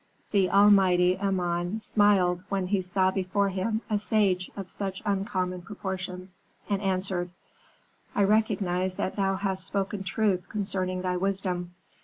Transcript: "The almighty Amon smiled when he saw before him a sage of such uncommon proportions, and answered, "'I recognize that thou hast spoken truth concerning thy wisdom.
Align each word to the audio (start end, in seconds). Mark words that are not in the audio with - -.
"The 0.31 0.49
almighty 0.49 1.15
Amon 1.19 1.77
smiled 1.77 2.43
when 2.49 2.65
he 2.65 2.81
saw 2.81 3.11
before 3.11 3.49
him 3.49 3.81
a 3.87 3.99
sage 3.99 4.49
of 4.57 4.67
such 4.67 5.03
uncommon 5.05 5.61
proportions, 5.61 6.37
and 6.67 6.81
answered, 6.81 7.29
"'I 8.15 8.23
recognize 8.23 8.95
that 8.95 9.15
thou 9.15 9.35
hast 9.35 9.63
spoken 9.63 10.01
truth 10.03 10.49
concerning 10.49 11.03
thy 11.03 11.17
wisdom. 11.17 11.75